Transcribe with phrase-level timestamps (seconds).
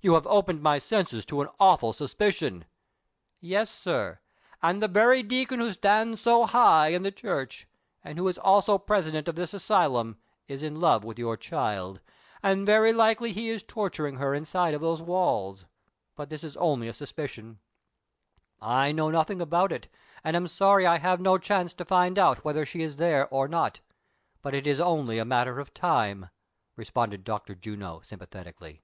[0.00, 2.62] you have opened my senses to an awful sus picion
[3.42, 4.20] "—"Yes, sir,
[4.62, 7.68] and the very deacon who stands so high in the church,
[8.02, 10.16] and who is also president of this asylum,
[10.48, 12.00] is in love with your child;
[12.42, 15.66] and very likely he is torturing her inside of those walls;
[16.14, 17.58] but this is only a suspicion;
[18.62, 19.88] I know nothing about it,
[20.24, 23.46] and am sorry I have no chance to find out whether she is there or
[23.46, 23.80] not;
[24.40, 26.30] but it is only a matter of time!"
[26.76, 27.54] responded Dr.
[27.54, 28.80] Juno, sympathetically.